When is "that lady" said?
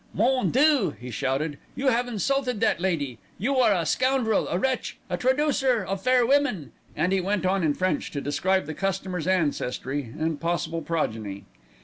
2.59-3.19